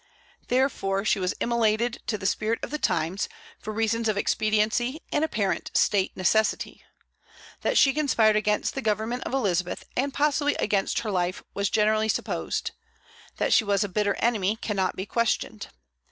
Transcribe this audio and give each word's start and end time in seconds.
Therefore 0.47 1.05
she 1.05 1.19
was 1.19 1.35
immolated 1.39 2.01
to 2.07 2.17
the 2.17 2.25
spirit 2.25 2.57
of 2.63 2.71
the 2.71 2.79
times, 2.79 3.29
for 3.59 3.71
reasons 3.71 4.07
of 4.07 4.17
expediency 4.17 4.99
and 5.11 5.23
apparent 5.23 5.69
state 5.75 6.17
necessity. 6.17 6.81
That 7.61 7.77
she 7.77 7.93
conspired 7.93 8.35
against 8.35 8.73
the 8.73 8.81
government 8.81 9.23
of 9.25 9.33
Elizabeth, 9.35 9.83
and 9.95 10.11
possibly 10.11 10.55
against 10.55 11.01
her 11.01 11.11
life, 11.11 11.43
was 11.53 11.69
generally 11.69 12.09
supposed; 12.09 12.71
that 13.37 13.53
she 13.53 13.63
was 13.63 13.83
a 13.83 13.87
bitter 13.89 14.15
enemy 14.15 14.55
cannot 14.55 14.95
be 14.95 15.05
questioned. 15.05 15.67